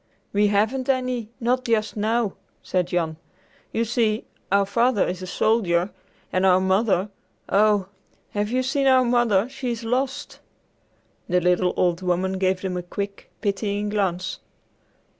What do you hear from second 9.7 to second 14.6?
lost!" The little old woman gave them a quick, pitying glance.